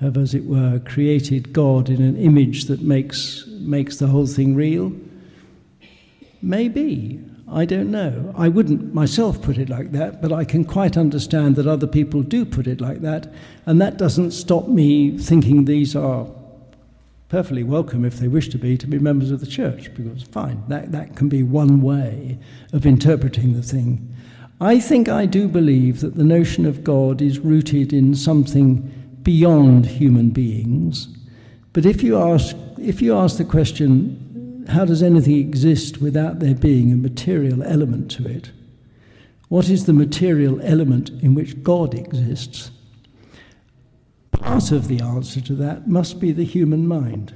have, 0.01 0.17
as 0.17 0.33
it 0.33 0.43
were, 0.43 0.79
created 0.79 1.53
God 1.53 1.87
in 1.89 2.01
an 2.01 2.17
image 2.17 2.65
that 2.65 2.81
makes, 2.81 3.47
makes 3.47 3.95
the 3.95 4.07
whole 4.07 4.27
thing 4.27 4.55
real, 4.55 4.91
maybe. 6.41 7.23
I 7.49 7.63
don't 7.63 7.89
know. 7.89 8.33
I 8.37 8.49
wouldn't 8.49 8.93
myself 8.93 9.41
put 9.41 9.57
it 9.57 9.69
like 9.69 9.93
that, 9.93 10.21
but 10.21 10.33
I 10.33 10.43
can 10.43 10.65
quite 10.65 10.97
understand 10.97 11.55
that 11.55 11.65
other 11.65 11.87
people 11.87 12.23
do 12.23 12.43
put 12.43 12.67
it 12.67 12.81
like 12.81 12.99
that, 12.99 13.33
and 13.65 13.79
that 13.79 13.95
doesn't 13.95 14.31
stop 14.31 14.67
me 14.67 15.17
thinking 15.17 15.63
these 15.63 15.95
are 15.95 16.27
perfectly 17.29 17.63
welcome 17.63 18.03
if 18.03 18.17
they 18.17 18.27
wish 18.27 18.49
to 18.49 18.57
be 18.57 18.77
to 18.77 18.85
be 18.85 18.99
members 18.99 19.31
of 19.31 19.39
the 19.39 19.47
church, 19.47 19.93
because 19.93 20.23
fine, 20.23 20.61
that, 20.67 20.91
that 20.91 21.15
can 21.15 21.29
be 21.29 21.41
one 21.41 21.81
way 21.81 22.37
of 22.73 22.85
interpreting 22.85 23.53
the 23.53 23.63
thing. 23.63 24.13
I 24.61 24.79
think 24.79 25.09
I 25.09 25.25
do 25.25 25.47
believe 25.47 26.01
that 26.01 26.13
the 26.13 26.23
notion 26.23 26.67
of 26.67 26.83
God 26.83 27.19
is 27.19 27.39
rooted 27.39 27.91
in 27.91 28.13
something 28.13 29.17
beyond 29.23 29.87
human 29.87 30.29
beings. 30.29 31.07
But 31.73 31.83
if 31.83 32.03
you 32.03 32.15
ask, 32.15 32.55
if 32.79 33.01
you 33.01 33.17
ask 33.17 33.37
the 33.37 33.43
question, 33.43 34.63
how 34.69 34.85
does 34.85 35.01
anything 35.01 35.37
exist 35.37 35.99
without 35.99 36.41
there 36.41 36.53
being 36.53 36.91
a 36.91 36.95
material 36.95 37.63
element 37.63 38.11
to 38.11 38.27
it? 38.27 38.51
What 39.49 39.67
is 39.67 39.85
the 39.85 39.93
material 39.93 40.61
element 40.61 41.09
in 41.23 41.33
which 41.33 41.63
God 41.63 41.95
exists? 41.95 42.69
Part 44.31 44.71
of 44.71 44.87
the 44.87 45.01
answer 45.01 45.41
to 45.41 45.55
that 45.55 45.87
must 45.87 46.19
be 46.19 46.31
the 46.31 46.45
human 46.45 46.87
mind. 46.87 47.33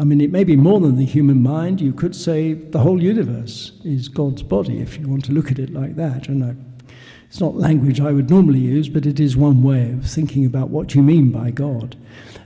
I 0.00 0.04
mean, 0.04 0.20
it 0.20 0.30
may 0.30 0.44
be 0.44 0.54
more 0.54 0.78
than 0.78 0.96
the 0.96 1.04
human 1.04 1.42
mind. 1.42 1.80
You 1.80 1.92
could 1.92 2.14
say 2.14 2.52
the 2.52 2.78
whole 2.78 3.02
universe 3.02 3.72
is 3.84 4.08
God's 4.08 4.44
body, 4.44 4.80
if 4.80 4.96
you 4.96 5.08
want 5.08 5.24
to 5.24 5.32
look 5.32 5.50
at 5.50 5.58
it 5.58 5.72
like 5.72 5.96
that. 5.96 6.28
And 6.28 6.44
I, 6.44 6.54
it's 7.28 7.40
not 7.40 7.56
language 7.56 8.00
I 8.00 8.12
would 8.12 8.30
normally 8.30 8.60
use, 8.60 8.88
but 8.88 9.06
it 9.06 9.18
is 9.18 9.36
one 9.36 9.62
way 9.62 9.90
of 9.90 10.08
thinking 10.08 10.46
about 10.46 10.70
what 10.70 10.94
you 10.94 11.02
mean 11.02 11.32
by 11.32 11.50
God. 11.50 11.96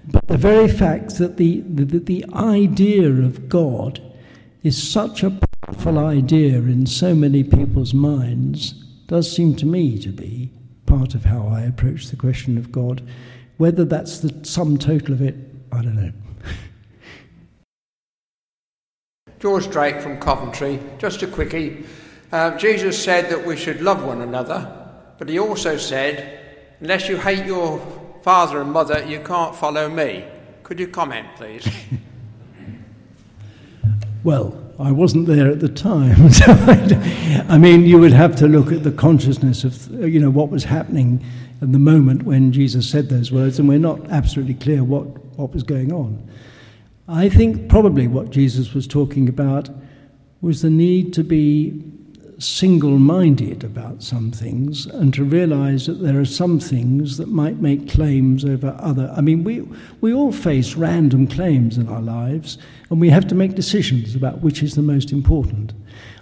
But 0.07 0.27
the 0.29 0.39
very 0.39 0.67
fact 0.67 1.19
that 1.19 1.37
the, 1.37 1.61
the, 1.61 1.99
the 1.99 2.25
idea 2.35 3.09
of 3.09 3.49
God 3.51 4.01
is 4.63 4.83
such 4.83 5.23
a 5.23 5.39
powerful 5.65 5.99
idea 5.99 6.57
in 6.57 6.87
so 6.87 7.15
many 7.15 7.45
people's 7.45 7.93
minds 7.93 8.73
does 9.09 9.31
seem 9.31 9.55
to 9.57 9.67
me 9.67 9.99
to 9.99 10.09
be 10.09 10.51
part 10.87 11.15
of 11.15 11.27
how 11.27 11.49
I 11.49 11.63
approach 11.63 12.09
the 12.09 12.17
question 12.17 12.57
of 12.57 12.73
God. 12.73 13.03
Whether 13.59 13.85
that's 13.85 14.21
the 14.21 14.45
sum 14.45 14.79
total 14.79 15.15
of 15.15 15.21
it, 15.23 15.37
I 15.71 15.83
don't 15.83 15.97
know. 15.97 16.13
George 19.43 19.69
Drake 19.71 20.01
from 20.01 20.21
Coventry. 20.21 20.79
Just 20.99 21.21
a 21.25 21.27
quickie. 21.27 21.85
Uh, 22.31 22.57
Jesus 22.57 23.03
said 23.03 23.29
that 23.29 23.45
we 23.45 23.57
should 23.57 23.83
love 23.83 24.05
one 24.05 24.21
another, 24.21 24.73
but 25.19 25.29
he 25.29 25.41
also 25.41 25.77
said, 25.77 26.39
unless 26.79 27.09
you 27.09 27.17
hate 27.17 27.45
your 27.45 27.81
father 28.23 28.61
and 28.61 28.71
mother, 28.71 29.05
you 29.05 29.19
can't 29.19 29.57
follow 29.57 29.89
me. 29.89 30.25
Could 30.63 30.79
you 30.79 30.87
comment, 30.87 31.27
please? 31.35 31.69
well, 34.23 34.57
I 34.79 34.93
wasn't 34.93 35.27
there 35.27 35.51
at 35.51 35.59
the 35.59 35.69
time. 35.69 36.31
So 36.31 36.45
I 37.49 37.59
mean, 37.59 37.85
you 37.85 37.99
would 37.99 38.13
have 38.13 38.37
to 38.37 38.47
look 38.47 38.71
at 38.71 38.85
the 38.85 38.93
consciousness 38.93 39.65
of, 39.65 39.91
you 40.09 40.21
know, 40.21 40.31
what 40.31 40.51
was 40.51 40.63
happening 40.63 41.25
in 41.61 41.73
the 41.73 41.81
moment 41.81 42.23
when 42.23 42.53
Jesus 42.53 42.89
said 42.89 43.09
those 43.09 43.33
words, 43.33 43.59
and 43.59 43.69
we're 43.69 43.79
not 43.79 44.09
absolutely 44.09 44.55
clear 44.55 44.85
what, 44.85 45.05
what 45.37 45.53
was 45.53 45.65
going 45.65 45.93
on. 45.93 46.31
I 47.09 47.29
think 47.29 47.69
probably 47.69 48.07
what 48.07 48.31
Jesus 48.31 48.75
was 48.75 48.87
talking 48.87 49.29
about 49.29 49.69
was 50.41 50.63
the 50.63 50.71
need 50.71 51.13
to 51.15 51.25
be 51.25 51.83
single 52.39 52.99
minded 52.99 53.63
about 53.63 54.03
some 54.03 54.31
things 54.31 54.87
and 54.87 55.15
to 55.15 55.25
realize 55.25 55.87
that 55.87 56.01
there 56.01 56.19
are 56.19 56.25
some 56.25 56.59
things 56.59 57.17
that 57.17 57.29
might 57.29 57.59
make 57.59 57.89
claims 57.89 58.45
over 58.45 58.77
other. 58.79 59.13
I 59.17 59.21
mean, 59.21 59.45
we, 59.45 59.61
we 60.01 60.13
all 60.13 60.33
face 60.33 60.75
random 60.75 61.27
claims 61.27 61.79
in 61.79 61.89
our 61.89 62.03
lives 62.03 62.59
and 62.91 63.01
we 63.01 63.11
have 63.11 63.29
to 63.29 63.35
make 63.35 63.55
decisions 63.55 64.15
about 64.15 64.41
which 64.41 64.63
is 64.63 64.75
the 64.75 64.83
most 64.83 65.13
important. 65.13 65.73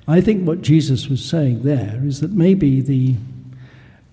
I 0.06 0.20
think 0.20 0.46
what 0.46 0.62
Jesus 0.62 1.08
was 1.08 1.24
saying 1.24 1.62
there 1.62 2.00
is 2.04 2.20
that 2.20 2.32
maybe 2.32 2.80
the, 2.80 3.16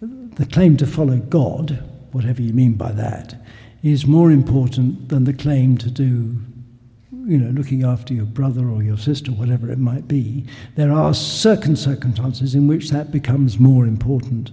the 0.02 0.46
claim 0.46 0.78
to 0.78 0.86
follow 0.86 1.18
God, 1.18 1.84
whatever 2.12 2.42
you 2.42 2.54
mean 2.54 2.74
by 2.74 2.92
that, 2.94 3.36
is 3.84 4.06
more 4.06 4.32
important 4.32 5.10
than 5.10 5.26
the 5.26 5.34
claim 5.34 5.78
to 5.80 5.90
do 5.90 6.38
you 7.28 7.38
know, 7.38 7.52
looking 7.52 7.84
after 7.84 8.14
your 8.14 8.26
brother 8.26 8.70
or 8.70 8.82
your 8.82 8.98
sister, 8.98 9.32
whatever 9.32 9.70
it 9.70 9.78
might 9.78 10.08
be, 10.08 10.46
there 10.76 10.94
are 10.94 11.14
certain 11.14 11.76
circumstances 11.76 12.56
in 12.56 12.68
which 12.68 12.90
that 12.92 13.12
becomes 13.12 13.60
more 13.60 13.86
important. 13.86 14.52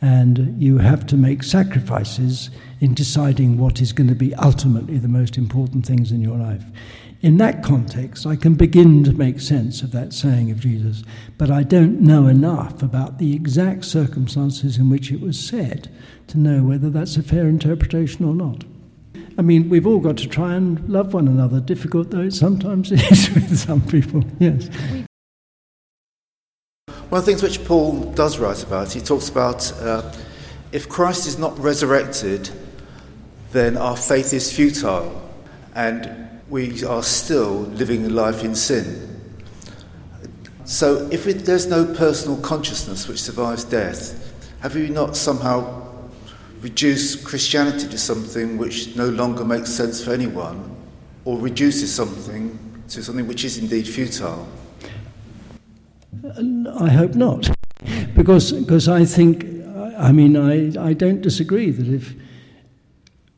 And 0.00 0.60
you 0.62 0.78
have 0.78 1.04
to 1.08 1.16
make 1.16 1.42
sacrifices 1.42 2.50
in 2.80 2.94
deciding 2.94 3.58
what 3.58 3.80
is 3.80 3.92
going 3.92 4.08
to 4.08 4.14
be 4.14 4.34
ultimately 4.36 4.98
the 4.98 5.08
most 5.08 5.36
important 5.36 5.84
things 5.84 6.12
in 6.12 6.22
your 6.22 6.36
life. 6.36 6.64
In 7.22 7.38
that 7.38 7.62
context, 7.62 8.26
I 8.26 8.36
can 8.36 8.54
begin 8.54 9.04
to 9.04 9.12
make 9.12 9.40
sense 9.40 9.82
of 9.82 9.90
that 9.92 10.12
saying 10.12 10.50
of 10.50 10.60
Jesus, 10.60 11.02
but 11.38 11.50
I 11.50 11.64
don't 11.64 12.00
know 12.00 12.26
enough 12.28 12.82
about 12.82 13.18
the 13.18 13.34
exact 13.34 13.84
circumstances 13.84 14.78
in 14.78 14.90
which 14.90 15.12
it 15.12 15.20
was 15.20 15.38
said 15.38 15.88
to 16.28 16.38
know 16.38 16.62
whether 16.62 16.90
that's 16.90 17.16
a 17.16 17.22
fair 17.22 17.48
interpretation 17.48 18.24
or 18.24 18.34
not. 18.34 18.64
I 19.38 19.42
mean, 19.42 19.68
we've 19.68 19.86
all 19.86 19.98
got 19.98 20.16
to 20.18 20.28
try 20.28 20.54
and 20.54 20.86
love 20.88 21.14
one 21.14 21.28
another, 21.28 21.60
difficult 21.60 22.10
though 22.10 22.22
it 22.22 22.32
sometimes 22.32 22.92
is 22.92 23.30
with 23.34 23.58
some 23.58 23.80
people, 23.80 24.24
yes. 24.38 24.68
One 27.08 27.18
of 27.18 27.26
the 27.26 27.32
things 27.32 27.42
which 27.42 27.64
Paul 27.64 28.12
does 28.12 28.38
write 28.38 28.62
about, 28.62 28.92
he 28.92 29.00
talks 29.00 29.28
about 29.28 29.70
uh, 29.80 30.12
if 30.72 30.88
Christ 30.88 31.26
is 31.26 31.38
not 31.38 31.58
resurrected, 31.58 32.50
then 33.50 33.76
our 33.76 33.96
faith 33.96 34.32
is 34.32 34.50
futile 34.54 35.20
and 35.74 36.40
we 36.48 36.84
are 36.84 37.02
still 37.02 37.60
living 37.60 38.06
a 38.06 38.08
life 38.08 38.44
in 38.44 38.54
sin. 38.54 39.08
So, 40.64 41.08
if 41.10 41.26
it, 41.26 41.44
there's 41.44 41.66
no 41.66 41.84
personal 41.84 42.38
consciousness 42.38 43.08
which 43.08 43.20
survives 43.20 43.64
death, 43.64 44.32
have 44.60 44.76
you 44.76 44.88
not 44.88 45.16
somehow 45.16 45.91
reduce 46.62 47.16
Christianity 47.16 47.88
to 47.88 47.98
something 47.98 48.56
which 48.56 48.96
no 48.96 49.08
longer 49.08 49.44
makes 49.44 49.70
sense 49.70 50.02
for 50.02 50.12
anyone, 50.12 50.74
or 51.24 51.38
reduces 51.38 51.92
something 51.92 52.58
to 52.88 53.02
something 53.02 53.26
which 53.26 53.44
is 53.44 53.58
indeed 53.58 53.86
futile. 53.86 54.46
I 56.24 56.88
hope 56.88 57.14
not. 57.14 57.50
Because, 58.14 58.52
because 58.52 58.88
I 58.88 59.04
think, 59.04 59.44
I 59.98 60.12
mean, 60.12 60.36
I, 60.36 60.90
I 60.90 60.92
don't 60.92 61.20
disagree 61.20 61.70
that 61.70 61.88
if 61.88 62.14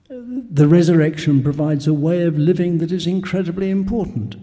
the 0.08 0.68
resurrection 0.68 1.42
provides 1.42 1.86
a 1.86 1.94
way 1.94 2.22
of 2.22 2.38
living 2.38 2.78
that 2.78 2.92
is 2.92 3.06
incredibly 3.06 3.70
important. 3.70 4.36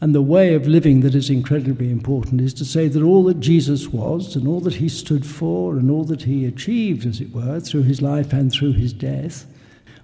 And 0.00 0.14
the 0.14 0.22
way 0.22 0.54
of 0.54 0.66
living 0.66 1.00
that 1.00 1.14
is 1.14 1.30
incredibly 1.30 1.90
important 1.90 2.40
is 2.40 2.52
to 2.54 2.64
say 2.66 2.86
that 2.86 3.02
all 3.02 3.24
that 3.24 3.40
Jesus 3.40 3.88
was, 3.88 4.36
and 4.36 4.46
all 4.46 4.60
that 4.60 4.74
he 4.74 4.88
stood 4.88 5.24
for, 5.24 5.78
and 5.78 5.90
all 5.90 6.04
that 6.04 6.22
he 6.22 6.44
achieved, 6.44 7.06
as 7.06 7.20
it 7.20 7.32
were, 7.32 7.60
through 7.60 7.84
his 7.84 8.02
life 8.02 8.32
and 8.32 8.52
through 8.52 8.74
his 8.74 8.92
death. 8.92 9.46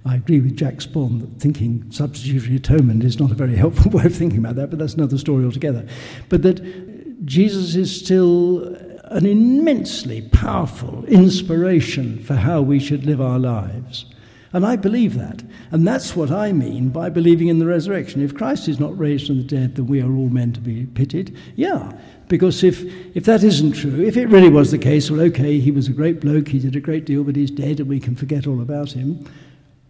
I 0.05 0.17
agree 0.17 0.41
with 0.41 0.57
Jack 0.57 0.81
Spong 0.81 1.21
that 1.21 1.41
thinking 1.41 1.85
substitutionary 1.91 2.57
atonement 2.57 3.05
is 3.05 3.21
not 3.21 3.31
a 3.31 3.35
very 3.35 3.55
helpful 3.65 3.91
way 3.91 4.05
of 4.05 4.15
thinking 4.15 4.39
about 4.39 4.57
that, 4.57 4.71
but 4.71 4.79
that's 4.79 4.95
another 4.95 5.19
story 5.19 5.45
altogether. 5.45 5.87
But 6.29 6.43
that 6.43 7.27
Jesus 7.27 7.77
is 7.77 7.95
still 7.95 8.75
an 9.13 9.27
immensely 9.27 10.23
powerful 10.23 11.05
inspiration 11.05 12.19
for 12.25 12.35
how 12.35 12.63
we 12.63 12.81
should 12.81 13.05
live 13.05 13.21
our 13.21 13.39
lives. 13.39 14.07
And 14.53 14.67
I 14.67 14.77
believe 14.77 15.15
that. 15.15 15.43
And 15.71 15.87
that's 15.87 16.15
what 16.15 16.31
I 16.31 16.53
mean 16.53 16.91
by 16.91 17.09
believing 17.09 17.49
in 17.49 17.59
the 17.59 17.67
resurrection. 17.67 18.23
If 18.23 18.35
Christ 18.35 18.69
is 18.69 18.79
not 18.79 18.99
raised 18.99 19.27
from 19.27 19.39
the 19.39 19.45
dead, 19.45 19.77
then 19.77 19.87
we 19.87 20.03
are 20.03 20.13
all 20.13 20.29
men 20.29 20.53
to 20.53 20.61
be 20.61 20.85
pitied. 20.87 21.37
Yeah. 21.57 21.93
Because 22.29 22.63
if, 22.63 22.83
if 23.17 23.25
that 23.25 23.43
isn't 23.43 23.73
true, 23.73 24.03
if 24.03 24.17
it 24.17 24.27
really 24.27 24.51
was 24.51 24.71
the 24.71 24.79
case, 24.79 25.11
well, 25.11 25.21
okay, 25.23 25.59
he 25.59 25.71
was 25.71 25.89
a 25.89 25.93
great 25.93 26.21
bloke, 26.21 26.49
he 26.49 26.59
did 26.59 26.77
a 26.77 26.81
great 26.81 27.07
deal, 27.07 27.25
but 27.25 27.37
he's 27.37 27.51
dead 27.51 27.81
and 27.81 27.89
we 27.89 28.01
can 28.01 28.15
forget 28.15 28.47
all 28.47 28.61
about 28.61 28.93
him. 28.93 29.27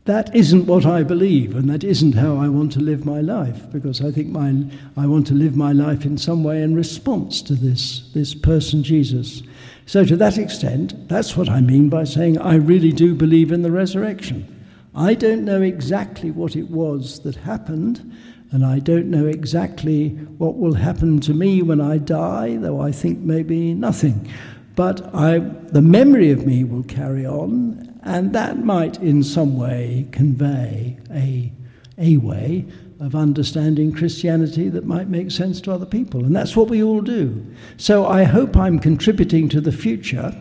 That 0.04 0.34
isn't 0.34 0.66
what 0.66 0.84
I 0.84 1.04
believe, 1.04 1.54
and 1.54 1.70
that 1.70 1.84
isn't 1.84 2.16
how 2.16 2.36
I 2.36 2.48
want 2.48 2.72
to 2.72 2.80
live 2.80 3.06
my 3.06 3.20
life, 3.20 3.70
because 3.70 4.00
I 4.00 4.10
think 4.10 4.30
my, 4.30 4.64
I 4.96 5.06
want 5.06 5.28
to 5.28 5.34
live 5.34 5.54
my 5.54 5.70
life 5.70 6.04
in 6.04 6.18
some 6.18 6.42
way 6.42 6.60
in 6.60 6.74
response 6.74 7.40
to 7.42 7.54
this, 7.54 8.10
this 8.12 8.34
person, 8.34 8.82
Jesus. 8.82 9.44
So, 9.86 10.04
to 10.04 10.16
that 10.16 10.38
extent, 10.38 11.08
that's 11.08 11.36
what 11.36 11.48
I 11.48 11.60
mean 11.60 11.88
by 11.88 12.02
saying 12.02 12.38
I 12.38 12.56
really 12.56 12.90
do 12.90 13.14
believe 13.14 13.52
in 13.52 13.62
the 13.62 13.70
resurrection. 13.70 14.51
I 14.94 15.14
don't 15.14 15.44
know 15.44 15.62
exactly 15.62 16.30
what 16.30 16.54
it 16.54 16.70
was 16.70 17.20
that 17.20 17.36
happened, 17.36 18.12
and 18.50 18.64
I 18.64 18.78
don't 18.78 19.06
know 19.10 19.26
exactly 19.26 20.10
what 20.36 20.58
will 20.58 20.74
happen 20.74 21.18
to 21.20 21.32
me 21.32 21.62
when 21.62 21.80
I 21.80 21.96
die, 21.96 22.56
though 22.56 22.80
I 22.80 22.92
think 22.92 23.20
maybe 23.20 23.72
nothing. 23.72 24.30
But 24.76 25.14
I, 25.14 25.38
the 25.38 25.80
memory 25.80 26.30
of 26.30 26.46
me 26.46 26.64
will 26.64 26.82
carry 26.82 27.26
on, 27.26 27.98
and 28.02 28.34
that 28.34 28.58
might 28.64 29.00
in 29.00 29.22
some 29.22 29.56
way 29.56 30.06
convey 30.12 30.98
a, 31.10 31.50
a 31.96 32.18
way 32.18 32.66
of 33.00 33.14
understanding 33.14 33.92
Christianity 33.92 34.68
that 34.68 34.84
might 34.84 35.08
make 35.08 35.30
sense 35.30 35.60
to 35.62 35.72
other 35.72 35.86
people. 35.86 36.24
And 36.24 36.36
that's 36.36 36.54
what 36.54 36.68
we 36.68 36.82
all 36.82 37.00
do. 37.00 37.44
So 37.78 38.06
I 38.06 38.24
hope 38.24 38.56
I'm 38.56 38.78
contributing 38.78 39.48
to 39.48 39.60
the 39.60 39.72
future, 39.72 40.34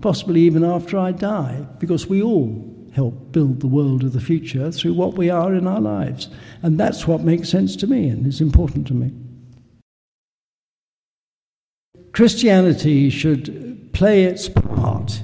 possibly 0.00 0.42
even 0.42 0.64
after 0.64 0.96
I 0.96 1.10
die, 1.10 1.66
because 1.80 2.06
we 2.06 2.22
all 2.22 2.73
help 2.94 3.32
build 3.32 3.60
the 3.60 3.66
world 3.66 4.04
of 4.04 4.12
the 4.12 4.20
future 4.20 4.70
through 4.70 4.94
what 4.94 5.14
we 5.14 5.28
are 5.28 5.52
in 5.54 5.66
our 5.66 5.80
lives. 5.80 6.28
And 6.62 6.78
that's 6.78 7.06
what 7.06 7.22
makes 7.22 7.48
sense 7.48 7.74
to 7.76 7.86
me 7.88 8.08
and 8.08 8.26
is 8.26 8.40
important 8.40 8.86
to 8.86 8.94
me. 8.94 9.12
Christianity 12.12 13.10
should 13.10 13.92
play 13.92 14.24
its 14.24 14.48
part 14.48 15.22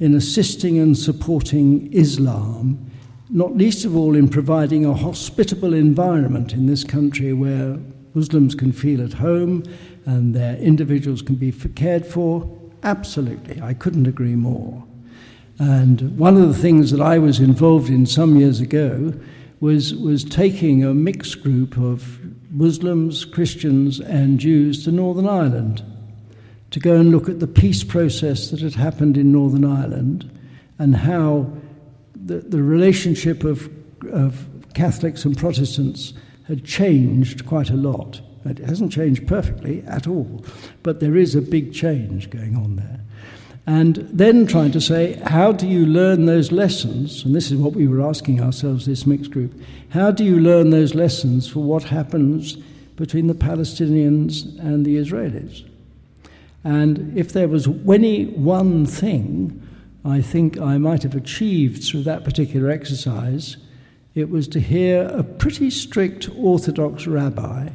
in 0.00 0.14
assisting 0.16 0.80
and 0.80 0.98
supporting 0.98 1.92
Islam, 1.92 2.90
not 3.30 3.56
least 3.56 3.84
of 3.84 3.96
all 3.96 4.16
in 4.16 4.28
providing 4.28 4.84
a 4.84 4.92
hospitable 4.92 5.74
environment 5.74 6.52
in 6.52 6.66
this 6.66 6.82
country 6.82 7.32
where 7.32 7.78
Muslims 8.14 8.56
can 8.56 8.72
feel 8.72 9.00
at 9.00 9.12
home 9.12 9.62
and 10.04 10.34
their 10.34 10.56
individuals 10.56 11.22
can 11.22 11.36
be 11.36 11.52
cared 11.52 12.04
for. 12.04 12.50
Absolutely, 12.82 13.62
I 13.62 13.74
couldn't 13.74 14.08
agree 14.08 14.34
more. 14.34 14.84
And 15.58 16.18
one 16.18 16.36
of 16.36 16.48
the 16.48 16.60
things 16.60 16.90
that 16.90 17.00
I 17.00 17.18
was 17.18 17.40
involved 17.40 17.88
in 17.88 18.06
some 18.06 18.36
years 18.36 18.60
ago 18.60 19.14
was, 19.60 19.94
was 19.94 20.24
taking 20.24 20.82
a 20.82 20.92
mixed 20.92 21.42
group 21.42 21.76
of 21.76 22.18
Muslims, 22.50 23.24
Christians, 23.24 24.00
and 24.00 24.40
Jews 24.40 24.84
to 24.84 24.92
Northern 24.92 25.28
Ireland 25.28 25.82
to 26.72 26.80
go 26.80 26.96
and 26.96 27.12
look 27.12 27.28
at 27.28 27.38
the 27.38 27.46
peace 27.46 27.84
process 27.84 28.50
that 28.50 28.60
had 28.60 28.74
happened 28.74 29.16
in 29.16 29.30
Northern 29.30 29.64
Ireland 29.64 30.28
and 30.78 30.96
how 30.96 31.52
the, 32.14 32.38
the 32.38 32.62
relationship 32.62 33.44
of, 33.44 33.70
of 34.10 34.46
Catholics 34.74 35.24
and 35.24 35.36
Protestants 35.36 36.14
had 36.48 36.64
changed 36.64 37.46
quite 37.46 37.70
a 37.70 37.76
lot. 37.76 38.20
It 38.44 38.58
hasn't 38.58 38.90
changed 38.90 39.28
perfectly 39.28 39.82
at 39.86 40.06
all, 40.06 40.44
but 40.82 41.00
there 41.00 41.16
is 41.16 41.34
a 41.34 41.42
big 41.42 41.72
change 41.72 42.30
going 42.30 42.56
on 42.56 42.76
there. 42.76 43.00
And 43.66 43.96
then 44.12 44.46
trying 44.46 44.72
to 44.72 44.80
say, 44.80 45.14
how 45.26 45.52
do 45.52 45.68
you 45.68 45.86
learn 45.86 46.26
those 46.26 46.50
lessons? 46.50 47.24
And 47.24 47.34
this 47.34 47.50
is 47.50 47.58
what 47.58 47.74
we 47.74 47.86
were 47.86 48.02
asking 48.02 48.40
ourselves, 48.40 48.86
this 48.86 49.06
mixed 49.06 49.30
group. 49.30 49.54
How 49.90 50.10
do 50.10 50.24
you 50.24 50.40
learn 50.40 50.70
those 50.70 50.94
lessons 50.94 51.48
for 51.48 51.60
what 51.60 51.84
happens 51.84 52.56
between 52.96 53.28
the 53.28 53.34
Palestinians 53.34 54.58
and 54.58 54.84
the 54.84 54.96
Israelis? 54.96 55.64
And 56.64 57.16
if 57.16 57.32
there 57.32 57.48
was 57.48 57.66
any 57.66 58.26
one 58.26 58.84
thing 58.84 59.60
I 60.04 60.20
think 60.20 60.58
I 60.58 60.78
might 60.78 61.04
have 61.04 61.14
achieved 61.14 61.84
through 61.84 62.02
that 62.02 62.24
particular 62.24 62.68
exercise, 62.70 63.56
it 64.14 64.28
was 64.28 64.48
to 64.48 64.60
hear 64.60 65.04
a 65.04 65.22
pretty 65.22 65.70
strict 65.70 66.28
Orthodox 66.36 67.06
rabbi 67.06 67.70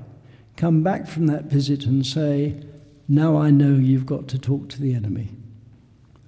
come 0.58 0.84
back 0.84 1.08
from 1.08 1.28
that 1.28 1.46
visit 1.46 1.86
and 1.86 2.06
say, 2.06 2.62
Now 3.08 3.38
I 3.38 3.52
know 3.52 3.76
you've 3.76 4.06
got 4.06 4.28
to 4.30 4.40
talk 4.40 4.68
to 4.70 4.82
the 4.82 4.94
enemy. 4.94 5.30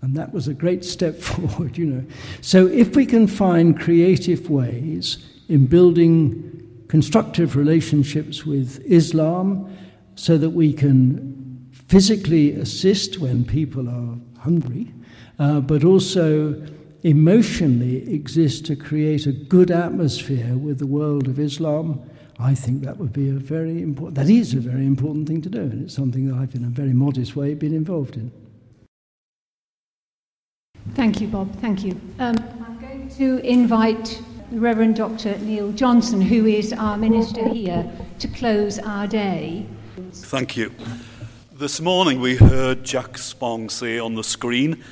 And 0.02 0.16
that 0.16 0.34
was 0.34 0.48
a 0.48 0.54
great 0.54 0.86
step 0.86 1.16
forward, 1.20 1.78
you 1.78 1.86
know. 1.86 2.06
So 2.42 2.68
if 2.68 2.96
we 2.96 3.06
can 3.06 3.28
find 3.28 3.80
creative 3.80 4.50
ways 4.50 5.18
in 5.48 5.66
building 5.66 6.56
constructive 6.88 7.56
relationships 7.56 8.46
with 8.46 8.84
Islam 8.86 9.76
so 10.16 10.38
that 10.38 10.52
we 10.52 10.74
can 10.74 11.70
physically 11.72 12.54
assist 12.54 13.20
when 13.20 13.46
people 13.46 13.88
are 13.90 14.18
hungry, 14.40 14.92
uh, 15.38 15.60
but 15.60 15.84
also 15.84 16.62
emotionally 17.04 18.14
exist 18.14 18.66
to 18.66 18.76
create 18.76 19.26
a 19.26 19.32
good 19.32 19.72
atmosphere 19.72 20.56
with 20.56 20.80
the 20.80 20.88
world 20.88 21.28
of 21.28 21.40
Islam, 21.40 22.02
I 22.40 22.56
think 22.56 22.84
that 22.84 22.98
would 22.98 23.14
be 23.14 23.30
a 23.30 23.34
very 23.34 23.82
important, 23.82 24.16
that 24.16 24.30
is 24.30 24.54
a 24.54 24.60
very 24.60 24.86
important 24.86 25.28
thing 25.28 25.42
to 25.42 25.50
do, 25.50 25.62
and 25.62 25.84
it's 25.84 25.96
something 25.96 26.28
that 26.28 26.36
I've 26.36 26.56
in 26.56 26.64
a 26.66 26.70
very 26.70 26.94
modest 26.94 27.36
way 27.36 27.54
been 27.54 27.74
involved 27.74 28.16
in. 28.16 28.32
Thank 30.96 31.22
you, 31.22 31.28
Bob. 31.28 31.54
Thank 31.60 31.84
you. 31.84 32.00
Um, 32.20 32.36
I'm 32.66 32.80
going 32.80 33.10
to 33.18 33.38
invite 33.40 34.22
Reverend 34.52 34.96
Dr. 34.96 35.38
Neil 35.40 35.72
Johnson, 35.72 36.20
who 36.20 36.46
is 36.46 36.74
our 36.74 36.98
minister 36.98 37.48
here, 37.48 37.90
to 38.20 38.28
close 38.28 38.80
our 38.80 39.08
day. 39.08 39.66
Thank 40.12 40.58
you. 40.58 40.74
This 41.54 41.80
morning 41.80 42.20
we 42.20 42.36
heard 42.36 42.84
Jack 42.84 43.18
Spong 43.18 43.70
say 43.70 44.00
on 44.00 44.16
the 44.16 44.24
screen 44.24 44.84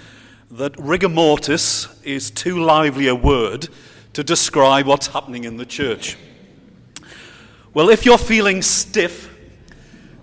that 0.52 0.78
rigor 0.80 1.10
mortis 1.10 1.88
is 2.04 2.32
too 2.32 2.62
lively 2.62 3.08
a 3.08 3.16
word 3.16 3.68
to 4.14 4.24
describe 4.24 4.86
what's 4.86 5.08
happening 5.08 5.44
in 5.44 5.58
the 5.58 5.66
church. 5.66 6.18
Well, 7.74 7.90
if 7.90 8.06
you're 8.06 8.18
feeling 8.18 8.62
stiff, 8.62 9.34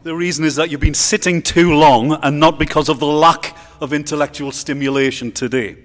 the 0.02 0.14
reason 0.14 0.44
is 0.44 0.56
that 0.56 0.70
you've 0.70 0.80
been 0.80 0.94
sitting 0.94 1.42
too 1.42 1.74
long 1.74 2.12
and 2.22 2.38
not 2.38 2.58
because 2.58 2.88
of 2.88 3.00
the 3.00 3.06
lack 3.06 3.56
of 3.80 3.92
intellectual 3.92 4.52
stimulation 4.52 5.32
today. 5.32 5.76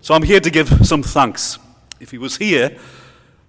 So 0.00 0.14
I'm 0.14 0.22
here 0.22 0.40
to 0.40 0.50
give 0.50 0.86
some 0.86 1.02
thanks. 1.02 1.58
If 2.00 2.10
he 2.10 2.18
was 2.18 2.36
here, 2.36 2.78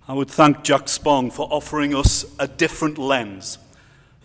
I 0.07 0.13
would 0.13 0.29
thank 0.29 0.63
Jack 0.63 0.89
Spong 0.89 1.31
for 1.31 1.47
offering 1.51 1.95
us 1.95 2.25
a 2.39 2.47
different 2.47 2.97
lens, 2.97 3.57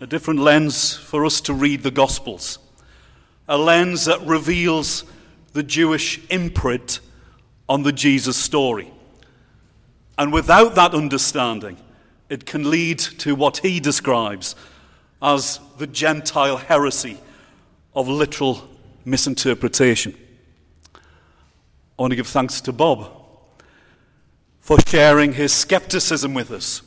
a 0.01 0.07
different 0.07 0.39
lens 0.39 0.95
for 0.95 1.25
us 1.25 1.39
to 1.41 1.53
read 1.53 1.83
the 1.83 1.91
Gospels, 1.91 2.59
a 3.47 3.57
lens 3.57 4.05
that 4.05 4.19
reveals 4.21 5.05
the 5.53 5.63
Jewish 5.63 6.19
imprint 6.29 6.99
on 7.69 7.83
the 7.83 7.93
Jesus 7.93 8.35
story. 8.35 8.91
And 10.17 10.33
without 10.33 10.75
that 10.75 10.93
understanding, 10.93 11.77
it 12.29 12.45
can 12.45 12.69
lead 12.69 12.99
to 12.99 13.35
what 13.35 13.57
he 13.57 13.79
describes 13.79 14.55
as 15.21 15.59
the 15.77 15.87
Gentile 15.87 16.57
heresy 16.57 17.17
of 17.95 18.07
literal 18.07 18.67
misinterpretation. 19.07 20.13
I 20.93 22.01
want 22.01 22.11
to 22.11 22.17
give 22.17 22.27
thanks 22.27 22.59
to 22.61 22.73
Bob 22.73 23.09
for 24.59 24.77
sharing 24.85 25.31
his 25.31 25.53
skepticism 25.53 26.33
with 26.33 26.51
us, 26.51 26.81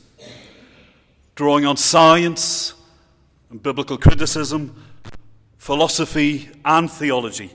drawing 1.33 1.65
on 1.65 1.77
science 1.77 2.75
and 3.49 3.61
biblical 3.61 3.97
criticism, 3.97 4.83
philosophy 5.57 6.49
and 6.63 6.91
theology, 6.91 7.51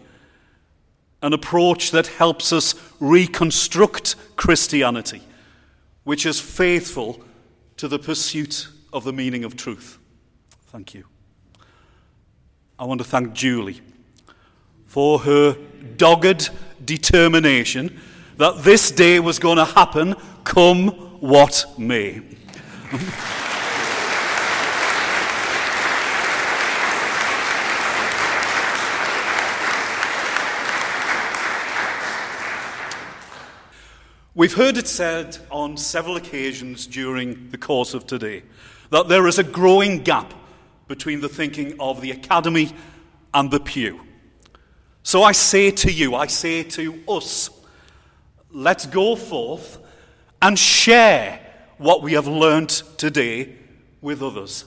an 1.22 1.32
approach 1.32 1.92
that 1.92 2.08
helps 2.08 2.52
us 2.52 2.74
reconstruct 2.98 4.16
Christianity, 4.34 5.22
which 6.02 6.26
is 6.26 6.40
faithful 6.40 7.22
to 7.76 7.86
the 7.86 8.00
pursuit 8.00 8.66
of 8.92 9.04
the 9.04 9.12
meaning 9.12 9.44
of 9.44 9.56
truth. 9.56 9.98
Thank 10.66 10.92
you. 10.92 11.04
I 12.80 12.84
want 12.84 12.98
to 12.98 13.06
thank 13.06 13.32
Julie 13.32 13.80
for 14.86 15.20
her 15.20 15.56
dogged 15.96 16.50
determination 16.84 18.00
that 18.36 18.62
this 18.62 18.90
day 18.90 19.20
was 19.20 19.38
going 19.38 19.56
to 19.56 19.64
happen 19.64 20.14
come 20.44 20.88
what 21.20 21.64
may. 21.78 22.22
We've 34.34 34.52
heard 34.52 34.76
it 34.76 34.86
said 34.86 35.38
on 35.50 35.78
several 35.78 36.16
occasions 36.16 36.86
during 36.86 37.48
the 37.48 37.56
course 37.56 37.94
of 37.94 38.06
today 38.06 38.42
that 38.90 39.08
there 39.08 39.26
is 39.26 39.38
a 39.38 39.42
growing 39.42 40.02
gap 40.02 40.34
between 40.88 41.22
the 41.22 41.28
thinking 41.28 41.74
of 41.80 42.02
the 42.02 42.10
academy 42.10 42.74
and 43.32 43.50
the 43.50 43.58
pew. 43.58 44.05
So 45.06 45.22
I 45.22 45.30
say 45.30 45.70
to 45.70 45.92
you, 45.92 46.16
I 46.16 46.26
say 46.26 46.64
to 46.64 47.00
us, 47.06 47.48
let's 48.50 48.86
go 48.86 49.14
forth 49.14 49.78
and 50.42 50.58
share 50.58 51.38
what 51.78 52.02
we 52.02 52.14
have 52.14 52.26
learnt 52.26 52.82
today 52.96 53.54
with 54.00 54.20
others. 54.20 54.64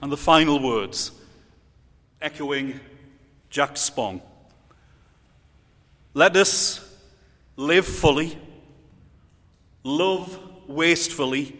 And 0.00 0.12
the 0.12 0.16
final 0.16 0.62
words, 0.62 1.10
echoing 2.22 2.78
Jack 3.50 3.76
Spong. 3.76 4.22
Let 6.14 6.36
us 6.36 6.78
live 7.56 7.86
fully, 7.86 8.38
love 9.82 10.38
wastefully, 10.68 11.58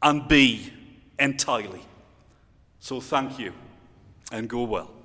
and 0.00 0.28
be 0.28 0.72
entirely. 1.18 1.82
So 2.78 3.00
thank 3.00 3.36
you 3.40 3.52
and 4.30 4.48
go 4.48 4.62
well. 4.62 4.99